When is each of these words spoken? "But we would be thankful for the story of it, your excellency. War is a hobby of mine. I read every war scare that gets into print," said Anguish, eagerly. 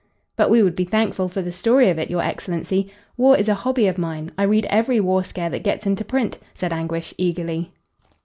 "But 0.35 0.49
we 0.49 0.63
would 0.63 0.75
be 0.75 0.83
thankful 0.83 1.29
for 1.29 1.43
the 1.43 1.51
story 1.51 1.91
of 1.91 1.99
it, 1.99 2.09
your 2.09 2.23
excellency. 2.23 2.91
War 3.17 3.37
is 3.37 3.47
a 3.47 3.53
hobby 3.53 3.85
of 3.85 3.99
mine. 3.99 4.31
I 4.35 4.41
read 4.45 4.65
every 4.71 4.99
war 4.99 5.23
scare 5.23 5.51
that 5.51 5.61
gets 5.63 5.85
into 5.85 6.03
print," 6.03 6.39
said 6.55 6.73
Anguish, 6.73 7.13
eagerly. 7.19 7.71